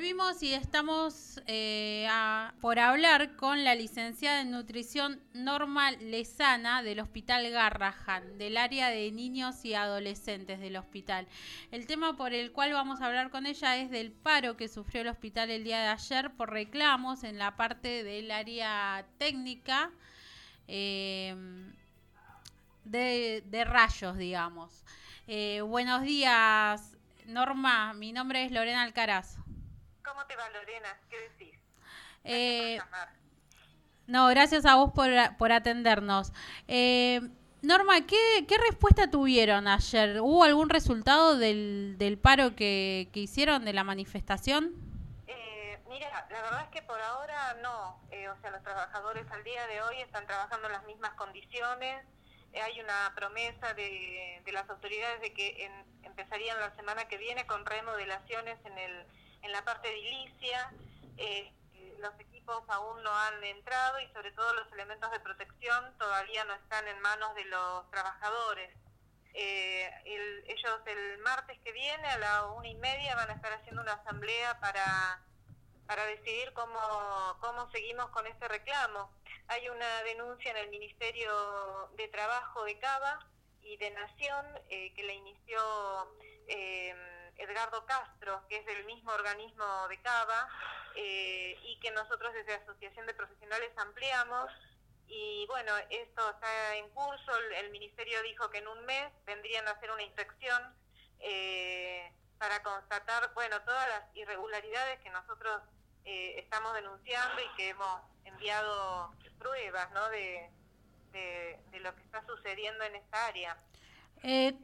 [0.00, 2.08] volvimos y estamos eh,
[2.62, 9.12] por hablar con la licenciada en nutrición Norma Lezana del Hospital Garrahan, del área de
[9.12, 11.28] niños y adolescentes del hospital.
[11.70, 15.02] El tema por el cual vamos a hablar con ella es del paro que sufrió
[15.02, 19.90] el hospital el día de ayer por reclamos en la parte del área técnica
[20.66, 21.36] eh,
[22.86, 24.82] de, rayos, digamos.
[25.26, 26.96] Eh, buenos días,
[27.26, 27.92] Norma.
[27.92, 29.39] Mi nombre es Lorena Alcaraz.
[30.04, 30.98] ¿Cómo te va, Lorena?
[31.08, 31.58] ¿Qué decís?
[32.24, 32.78] Eh,
[34.06, 36.32] no, gracias a vos por, atendernos.
[36.68, 37.20] Eh,
[37.62, 40.20] Norma, ¿qué, respuesta tuvieron ayer?
[40.20, 44.72] ¿Hubo algún resultado del, paro que, hicieron, de la manifestación?
[45.26, 48.00] Eh, mira, la verdad es que por ahora no.
[48.00, 52.04] o sea, los trabajadores al día de hoy están trabajando en las mismas condiciones.
[52.54, 55.70] hay una promesa de, las autoridades de que
[56.02, 59.06] empezarían la semana que viene con remodelaciones en el
[59.42, 60.72] en la parte edilicia.
[61.16, 61.52] Eh,
[61.98, 66.54] los equipos aún no han entrado y sobre todo los elementos de protección todavía no
[66.54, 68.70] están en manos de los trabajadores.
[69.34, 69.88] Eh,
[70.46, 73.92] ellos el martes que viene a la una y media van a estar haciendo una
[73.92, 75.22] asamblea para,
[75.86, 79.10] para decidir cómo, cómo seguimos con este reclamo.
[79.48, 83.26] Hay una denuncia en el Ministerio de Trabajo de Cava
[83.62, 85.60] y de Nación eh, que la inició
[87.40, 90.48] Edgardo Castro, que es del mismo organismo de Cava,
[90.94, 94.50] eh, y que nosotros desde Asociación de Profesionales ampliamos.
[95.06, 99.72] Y bueno, esto está en curso, el, Ministerio dijo que en un mes vendrían a
[99.72, 100.62] hacer una inspección
[101.18, 105.62] eh, para constatar, bueno, todas las irregularidades que nosotros
[106.04, 110.50] eh, estamos denunciando y que hemos enviado pruebas, ¿no?, de,
[111.12, 113.56] de, lo que está sucediendo en esta área.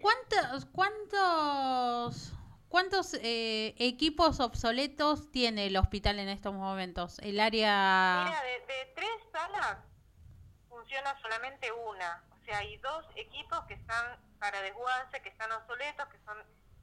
[0.01, 2.36] ¿Cuántos, cuántos
[2.77, 7.19] ¿Cuántos eh, equipos obsoletos tiene el hospital en estos momentos?
[7.21, 8.27] El área...
[8.27, 9.79] Mira, de, tres salas
[10.69, 12.23] funciona solamente una.
[12.39, 16.37] O sea, hay dos equipos que están para desguace, que están obsoletos, que son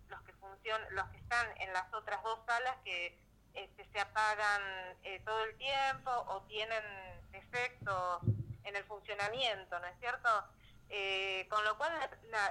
[0.09, 3.16] los que funcionan, los que están en las otras dos salas que
[3.54, 4.64] este, se apagan
[5.04, 6.84] eh, todo el tiempo o tienen
[7.31, 8.24] defectos
[8.64, 10.28] en el funcionamiento, ¿no es cierto?
[10.90, 11.92] Eh, con lo cual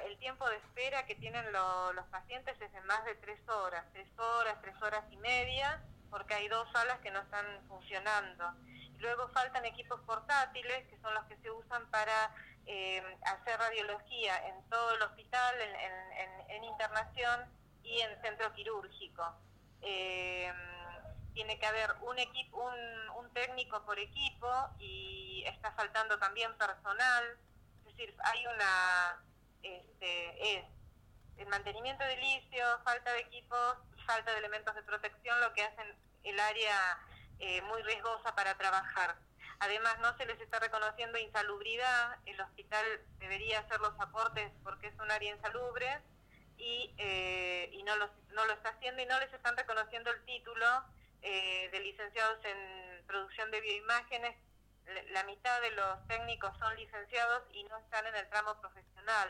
[0.05, 4.09] el tiempo de espera que tienen los pacientes es de más de tres horas, tres
[4.19, 8.53] horas, tres horas y media, porque hay dos salas que no están funcionando.
[8.99, 12.35] Luego faltan equipos portátiles, que son los que se usan para
[12.67, 17.41] eh, hacer radiología en todo el hospital, en, internación
[17.83, 19.25] y en centro quirúrgico.
[19.83, 20.53] Eh,
[21.35, 22.71] tiene que haber un, equipo,
[23.17, 24.49] un técnico por equipo
[24.79, 27.39] y está faltando también personal
[27.93, 29.25] decir, hay una,
[29.63, 30.65] este, es
[31.39, 33.77] el mantenimiento de licio, falta de equipos,
[34.07, 35.87] falta de elementos de protección, lo que hacen
[36.25, 36.99] el área
[37.39, 39.17] eh, muy riesgosa para trabajar.
[39.61, 42.85] Además, no se les está reconociendo insalubridad, el hospital
[43.19, 46.01] debería hacer los aportes porque es un área insalubre
[46.57, 50.67] y, eh, y no, no lo está haciendo y no les están reconociendo el título
[51.23, 54.37] eh, de licenciados en producción de bioimágenes
[55.11, 59.29] la mitad de los técnicos son licenciados y no están en el tramo profesional.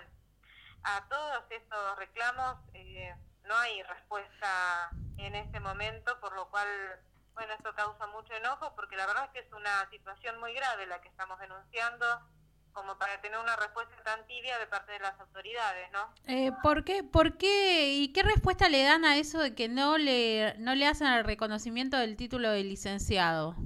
[0.84, 3.14] A todos estos reclamos eh,
[3.44, 6.68] no hay respuesta en este momento, por lo cual,
[7.34, 10.86] bueno, esto causa mucho enojo porque la verdad es que es una situación muy grave
[10.86, 12.06] la que estamos denunciando
[12.72, 16.12] como para tener una respuesta tan tibia de parte de las autoridades, ¿no?
[16.26, 17.04] Eh, ¿Por qué?
[17.04, 17.92] ¿Por qué?
[17.92, 21.24] ¿Y qué respuesta le dan a eso de que no le, no le hacen el
[21.24, 23.56] reconocimiento del título de licenciado?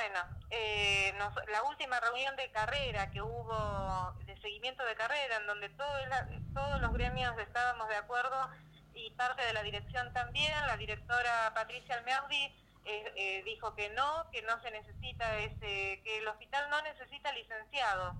[0.00, 1.12] Bueno, eh,
[1.52, 6.92] la última reunión de carrera que hubo, de seguimiento de carrera, en donde todos los
[6.94, 8.48] gremios estábamos de acuerdo
[8.94, 12.44] y parte de la dirección también, la directora Patricia Almeaudi
[12.86, 17.30] eh, eh, dijo que no, que no se necesita ese, que el hospital no necesita
[17.32, 18.14] licenciado,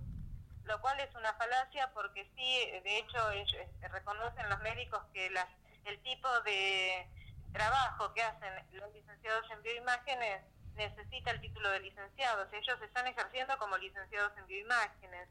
[0.65, 3.57] lo cual es una falacia porque sí, de hecho ellos
[3.91, 5.49] reconocen los médicos que las,
[5.87, 7.09] el tipo de
[7.55, 10.43] trabajo que hacen los licenciados en bioimágenes
[10.81, 12.49] necesita el título de licenciado.
[12.53, 15.29] ellos están ejerciendo como licenciados en bioimágenes,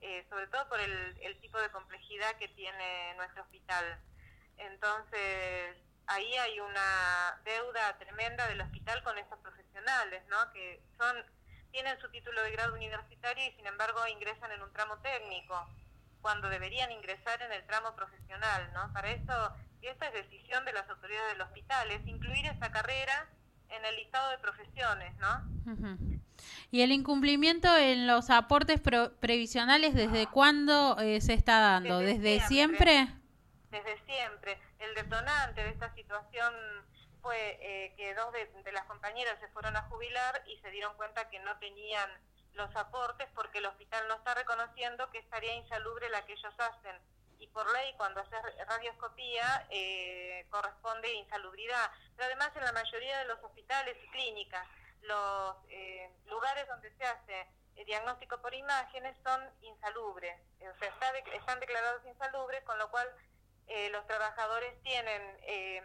[0.00, 3.84] eh, sobre todo por el, tipo de complejidad que tiene nuestro hospital.
[4.56, 5.76] Entonces,
[6.06, 10.50] ahí hay una deuda tremenda del hospital con estos profesionales, ¿no?
[10.52, 11.14] Que son
[11.70, 15.68] tienen su título de grado universitario y sin embargo ingresan en un tramo técnico,
[16.22, 18.90] cuando deberían ingresar en el tramo profesional, ¿no?
[18.94, 23.28] Para eso, y esta es decisión de las autoridades del hospital, es incluir esta carrera
[23.70, 25.56] en el listado de profesiones, ¿no?
[26.70, 31.98] ¿Y el incumplimiento en los aportes previsionales desde cuándo eh, se está dando?
[31.98, 33.08] ¿Desde, siempre?
[33.70, 34.58] Desde siempre.
[34.78, 36.52] El detonante de esta situación
[37.22, 41.28] fue eh, que dos de, las compañeras se fueron a jubilar y se dieron cuenta
[41.28, 42.08] que no tenían
[42.54, 46.54] los aportes porque el hospital no está reconociendo que es tarea insalubre la que ellos
[46.58, 46.96] hacen.
[47.38, 51.90] Y por ley, cuando haces radioscopía, eh, corresponde insalubridad.
[52.16, 54.66] Pero además, en la mayoría de los hospitales y clínicas,
[55.02, 57.46] los eh, lugares donde se hace
[57.84, 60.40] diagnóstico por imágenes son insalubres.
[60.60, 60.88] O sea,
[61.34, 63.08] están declarados insalubres, con lo cual
[63.90, 65.84] los trabajadores tienen em,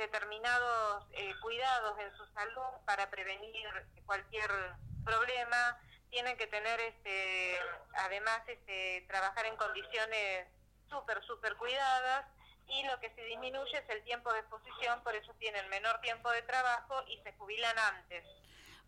[0.00, 3.68] determinados eh, cuidados en su salud para prevenir
[4.06, 4.50] cualquier
[5.04, 5.78] problema,
[6.10, 7.58] tienen que tener este,
[7.94, 10.48] además este, trabajar en condiciones
[10.90, 12.26] súper, súper cuidadas
[12.68, 16.30] y lo que se disminuye es el tiempo de exposición, por eso tienen menor tiempo
[16.30, 18.24] de trabajo y se jubilan antes.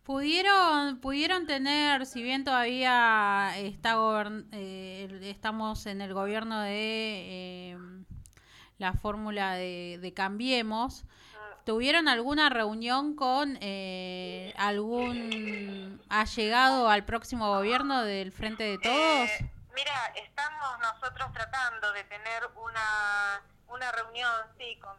[0.03, 3.95] Pudieron, pudieron tener, si bien todavía está
[4.51, 7.77] eh, estamos en el gobierno de eh,
[8.79, 11.05] la fórmula de, Cambiemos,
[11.63, 19.29] ¿tuvieron alguna reunión con eh, algún allegado al próximo gobierno del Frente de Todos?
[19.73, 24.95] Mira, estamos nosotros tratando de tener una, una reunión, sí, con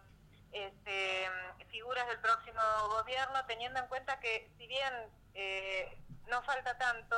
[0.50, 1.30] este,
[1.70, 4.92] figuras del próximo gobierno, teniendo en cuenta que si bien
[5.34, 7.16] eh, no falta tanto,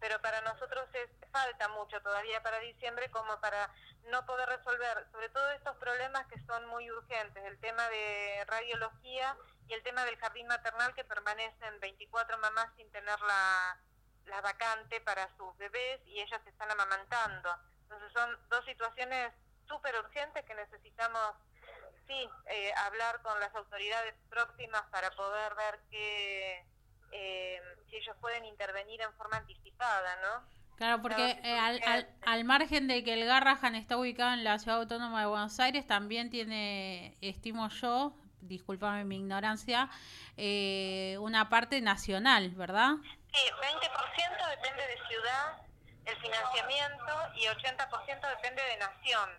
[0.00, 3.70] pero para nosotros es, falta mucho todavía para diciembre como para
[4.10, 9.36] no poder resolver sobre todo estos problemas que son muy urgentes, el tema de radiología
[9.68, 13.78] y el tema del jardín maternal que permanecen 24 mamás sin tener la,
[14.26, 17.50] la vacante para sus bebés y ellas se están amamantando.
[17.82, 19.32] Entonces son dos situaciones
[19.68, 21.34] súper urgentes que necesitamos,
[22.06, 26.64] sí, eh, hablar con las autoridades próximas para poder ver que
[27.12, 30.56] eh, si ellos pueden intervenir en forma anticipada, ¿no?
[30.76, 34.80] Claro, porque eh, al, al, margen de que el Garrahan está ubicado en la Ciudad
[34.80, 38.14] Autónoma de Buenos Aires, también tiene, estimo yo,
[38.46, 39.88] discúlpame mi ignorancia,
[40.36, 42.96] eh, una parte nacional, ¿verdad?
[43.36, 45.58] Sí, 20% depende de ciudad,
[46.06, 49.30] el financiamiento, y 80% depende de nación.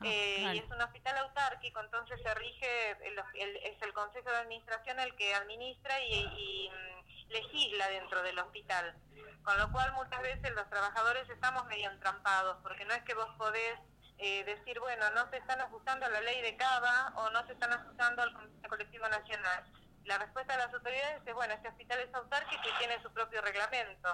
[0.00, 4.38] Ah, eh, y es un hospital autárquico, entonces se rige, el, es el Consejo de
[4.38, 8.94] Administración el que administra y, y mm, legisla dentro del hospital.
[9.42, 13.28] Con lo cual muchas veces los trabajadores estamos medio entrampados, porque no es que vos
[13.36, 13.78] podés
[14.16, 17.52] eh, decir, bueno, no se están ajustando a la ley de CABA o no se
[17.52, 18.32] están ajustando al
[18.66, 19.64] colectivo nacional.
[20.06, 23.40] La respuesta de las autoridades es, bueno, este hospital es autárquico y tiene su propio
[23.42, 24.08] reglamento.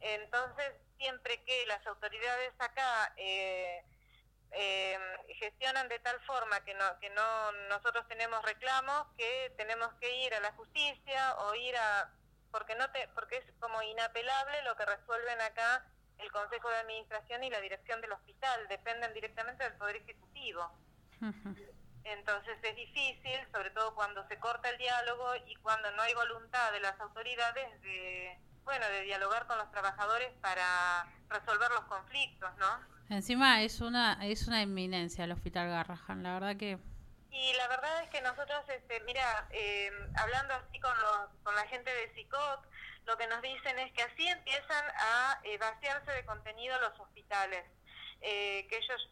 [0.00, 3.84] Entonces, siempre que las autoridades acá eh,
[4.52, 4.98] eh,
[5.38, 10.34] gestionan de tal forma que no que no nosotros tenemos reclamos que tenemos que ir
[10.34, 12.10] a la justicia o ir a
[12.50, 15.84] porque no te porque es como inapelable lo que resuelven acá
[16.18, 20.70] el Consejo de Administración y la dirección del hospital, dependen directamente del Poder Ejecutivo.
[22.08, 26.72] Entonces es difícil, sobre todo cuando se corta el diálogo y cuando no hay voluntad
[26.72, 32.98] de las autoridades de, bueno, de dialogar con los trabajadores para resolver los conflictos, ¿no?
[33.10, 36.78] Encima es una es una inminencia el Hospital Garrahan, la verdad que
[37.30, 41.66] y la verdad es que nosotros, este, mira, eh, hablando así con, los, con la
[41.66, 42.66] gente de CICOT,
[43.04, 47.64] lo que nos dicen es que así empiezan a eh, vaciarse de contenido los hospitales.
[48.20, 49.10] Eh, que ellos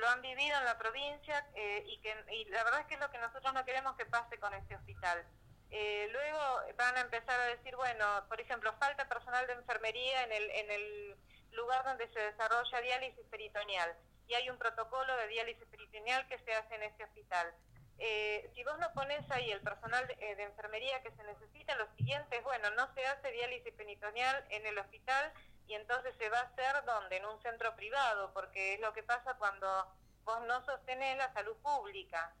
[0.00, 1.46] lo han vivido en la provincia
[1.84, 4.38] y que y la verdad es que es lo que nosotros no queremos que pase
[4.38, 5.26] con este hospital.
[5.70, 6.40] luego
[6.78, 10.70] van a empezar a decir, bueno, por ejemplo, falta personal de enfermería en el, en
[10.70, 11.16] el
[11.52, 13.94] lugar donde se desarrolla diálisis peritoneal
[14.28, 17.52] y hay un protocolo de diálisis peritoneal que se hace en este hospital.
[17.98, 21.74] Eh, si vos no pones ahí el personal de, eh, de, enfermería que se necesita,
[21.76, 25.32] lo siguiente es, bueno, no se hace diálisis peritoneal en el hospital
[25.66, 29.02] y entonces se va a hacer donde, en un centro privado, porque es lo que
[29.02, 29.86] pasa cuando
[30.24, 32.32] vos no sostenés la salud pública.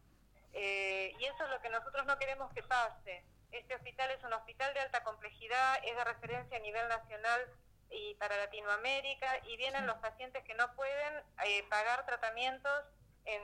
[0.52, 3.24] Eh, y eso es lo que nosotros no queremos que pase.
[3.52, 7.46] Este hospital es un hospital de alta complejidad, es de referencia a nivel nacional
[7.90, 12.84] y para Latinoamérica y vienen los pacientes que no pueden eh, pagar tratamientos
[13.24, 13.42] en,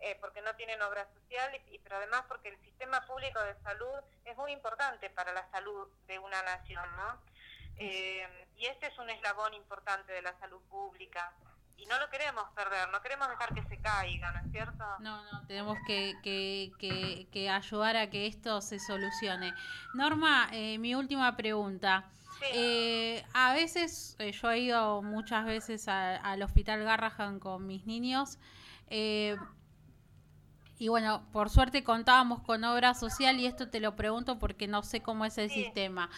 [0.00, 4.00] eh, porque no tienen obra social, y, pero además porque el sistema público de salud
[4.24, 7.20] es muy importante para la salud de una nación, ¿no?
[7.78, 8.26] Eh,
[8.56, 11.32] y este es un eslabón importante de la salud pública
[11.76, 14.84] y no lo queremos perder, no queremos dejar que se caiga, ¿no es cierto?
[15.00, 19.52] No, no, tenemos que, que, que, ayudar a que esto se solucione.
[19.94, 20.48] Norma,
[20.78, 22.08] mi última pregunta.
[22.52, 28.38] Eh, a veces, eh, yo he ido muchas veces al hospital Garrahan con mis niños.
[30.78, 34.66] Eh, y bueno, por suerte contábamos con obra social y esto te lo pregunto porque
[34.66, 36.10] no sé cómo es el sistema.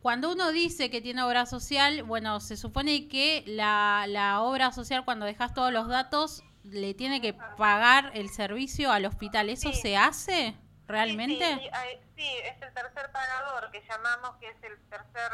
[0.00, 5.04] cuando uno dice que tiene obra social, bueno, se supone que la, la obra social
[5.04, 9.48] cuando dejas todos los datos le tiene que pagar el servicio al hospital.
[9.50, 10.56] ¿Eso se hace?
[10.92, 11.44] realmente?
[12.16, 15.32] Sí, es el tercer pagador que llamamos, que es el tercer,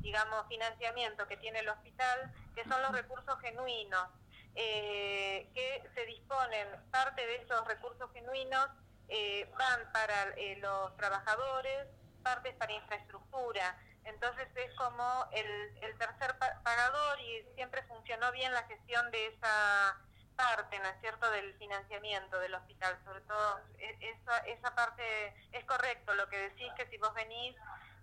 [0.00, 4.08] digamos, financiamiento que tiene el hospital, que son los recursos genuinos,
[4.54, 8.68] eh, que se disponen, parte de esos recursos genuinos
[9.08, 11.86] eh, van para eh, los trabajadores,
[12.22, 13.76] partes para infraestructura.
[14.04, 19.96] Entonces es como el, tercer pagador y siempre funcionó bien la gestión de esa
[20.36, 25.02] parte, ¿no es cierto?, del financiamiento del hospital, sobre todo e, esa, esa parte,
[25.52, 27.54] es correcto lo que decís, que si vos venís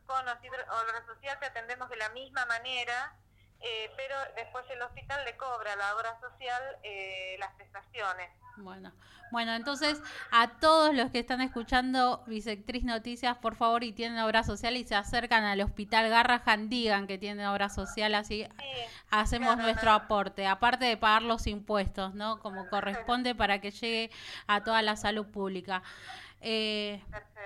[0.05, 3.15] con obra social te atendemos de la misma manera,
[3.61, 8.29] eh, pero después el hospital le cobra a la obra social eh, las prestaciones.
[8.57, 8.91] Bueno,
[9.31, 14.43] bueno, entonces a todos los que están escuchando Bisectriz Noticias, por favor, y tienen obra
[14.43, 18.47] social y se acercan al Hospital Garrahan, digan que tienen obra social, así
[19.11, 22.39] hacemos nuestro aporte, aparte de pagar los impuestos, ¿no?
[22.39, 24.11] Como corresponde para que llegue
[24.47, 25.83] a toda la salud pública.
[26.41, 27.01] Eh,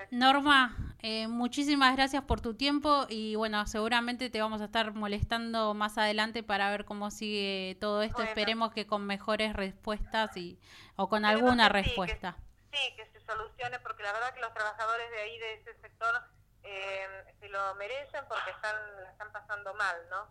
[0.10, 5.74] Norma, eh, muchísimas gracias por tu tiempo y bueno, seguramente te vamos a estar molestando
[5.74, 8.22] más adelante para ver cómo sigue todo esto.
[8.22, 10.60] Esperemos que con mejores respuestas y
[10.96, 12.36] o con alguna respuesta.
[12.72, 16.24] Sí que, se solucione porque la verdad que los trabajadores de ahí, de ese sector,
[16.64, 17.08] eh,
[17.40, 18.76] se lo merecen porque están,
[19.10, 20.28] están pasando mal, ¿no?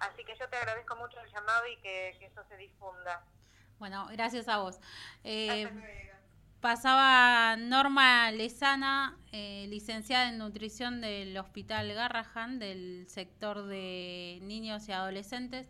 [0.00, 3.22] Así que yo te agradezco mucho el llamado y que, eso se difunda.
[3.78, 4.80] Bueno, gracias a vos.
[5.22, 5.68] Eh,
[6.60, 14.92] Pasaba Norma Lezana, eh, licenciada en nutrición del Hospital Garrahan, del sector de niños y
[14.92, 15.68] adolescentes.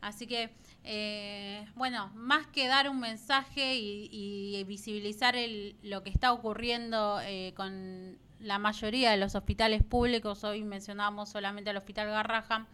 [0.00, 0.50] Así que,
[0.84, 5.34] eh, bueno, más que dar un mensaje y, visibilizar
[5.82, 11.68] lo que está ocurriendo eh, con la mayoría de los hospitales públicos, hoy mencionábamos solamente
[11.68, 12.66] al Hospital Garrahan,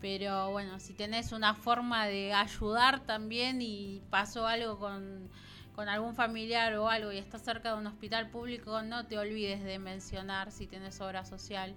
[0.00, 5.28] pero bueno, si tenés una forma de ayudar también y pasó algo con
[5.74, 9.64] con algún familiar o algo y estás cerca de un hospital público, no te olvides
[9.64, 11.74] de mencionar si tenés obra social,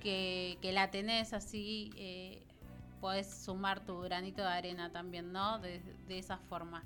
[0.00, 2.40] que, la tenés así, eh,
[3.00, 5.58] podés sumar tu granito de arena también, ¿no?
[5.58, 6.84] De, esa forma.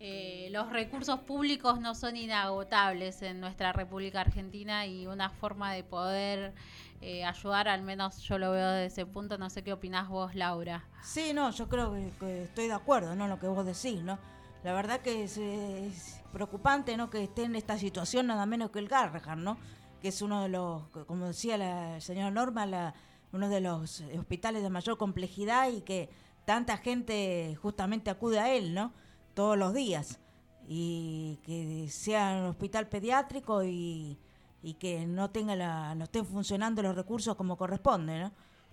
[0.00, 5.84] Eh, los recursos públicos no son inagotables en nuestra República Argentina y una forma de
[5.84, 6.54] poder
[7.00, 10.34] eh, ayudar, al menos yo lo veo desde ese punto, no sé qué opinás vos,
[10.34, 10.84] Laura.
[11.02, 13.28] Sí, no, yo creo que, que estoy de acuerdo, ¿no?
[13.28, 14.18] Lo que vos decís, ¿no?
[14.64, 17.10] La verdad que es, preocupante ¿no?
[17.10, 19.58] que esté en esta situación nada menos que el Garrahan, ¿no?
[20.00, 22.94] que es uno de los, como decía la señora Norma, la,
[23.32, 26.08] uno de los hospitales de mayor complejidad y que
[26.46, 28.92] tanta gente justamente acude a él, ¿no?
[29.34, 30.18] Todos los días.
[30.66, 34.18] Y que sea un hospital pediátrico y,
[34.62, 38.32] y que no tenga la, no estén funcionando los recursos como corresponde, ¿no?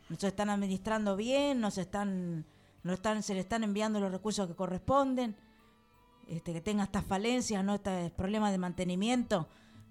[0.10, 2.46] No se están administrando bien, no se están,
[2.84, 5.36] no están, se le están enviando los recursos que corresponden
[6.28, 7.75] este, que tenga estas falencias, ¿no?
[7.75, 9.48] Este problemas de mantenimiento,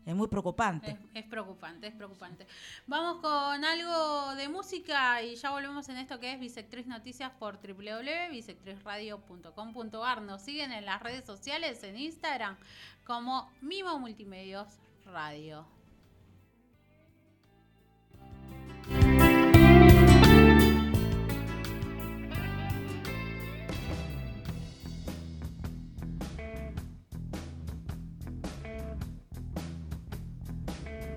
[0.07, 0.97] es muy preocupante.
[1.15, 2.47] Es, preocupante, es preocupante.
[2.87, 7.61] Vamos con algo de música y ya volvemos en esto que es Bisectriz Noticias por
[7.61, 10.23] www.bisectrizradio.com.ar.
[10.23, 12.57] Nos siguen en las redes sociales, en Instagram,
[13.05, 14.69] como Mimo Multimedios
[15.05, 15.80] Radio.